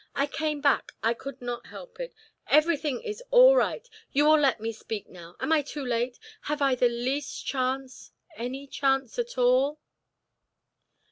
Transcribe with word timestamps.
I 0.15 0.25
came 0.25 0.61
back 0.61 0.93
I 1.03 1.13
could 1.13 1.43
not 1.43 1.67
help 1.67 1.99
it 1.99 2.15
everything 2.47 3.03
is 3.03 3.21
all 3.29 3.55
right 3.55 3.87
you 4.11 4.25
will 4.25 4.39
let 4.39 4.59
me 4.59 4.71
speak 4.71 5.07
now 5.07 5.35
am 5.39 5.51
I 5.51 5.61
too 5.61 5.85
late? 5.85 6.17
Have 6.41 6.59
I 6.59 6.73
the 6.73 6.89
least 6.89 7.45
chance 7.45 8.11
any 8.35 8.65
chance 8.65 9.19
at 9.19 9.37
all?" 9.37 9.79